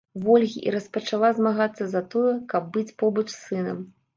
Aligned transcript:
Вольгі 0.21 0.63
і 0.69 0.71
распачала 0.75 1.29
змагацца 1.39 1.83
за 1.91 2.01
тое, 2.15 2.33
каб 2.55 2.63
быць 2.79 2.89
побач 3.03 3.27
з 3.35 3.37
сынам. 3.45 3.89